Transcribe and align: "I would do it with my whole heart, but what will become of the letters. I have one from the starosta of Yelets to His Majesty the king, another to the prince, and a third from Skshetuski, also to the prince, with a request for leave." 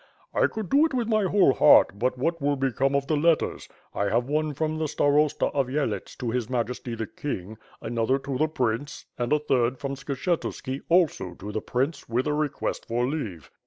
"I 0.33 0.47
would 0.55 0.71
do 0.71 0.83
it 0.87 0.95
with 0.95 1.07
my 1.07 1.25
whole 1.25 1.53
heart, 1.53 1.99
but 1.99 2.17
what 2.17 2.41
will 2.41 2.55
become 2.55 2.95
of 2.95 3.05
the 3.05 3.15
letters. 3.15 3.69
I 3.93 4.05
have 4.05 4.25
one 4.25 4.55
from 4.55 4.79
the 4.79 4.87
starosta 4.87 5.51
of 5.53 5.69
Yelets 5.69 6.15
to 6.17 6.31
His 6.31 6.49
Majesty 6.49 6.95
the 6.95 7.05
king, 7.05 7.59
another 7.83 8.17
to 8.17 8.35
the 8.35 8.47
prince, 8.47 9.05
and 9.19 9.31
a 9.31 9.37
third 9.37 9.77
from 9.77 9.93
Skshetuski, 9.93 10.81
also 10.89 11.35
to 11.35 11.51
the 11.51 11.61
prince, 11.61 12.09
with 12.09 12.25
a 12.25 12.33
request 12.33 12.87
for 12.87 13.05
leave." 13.05 13.51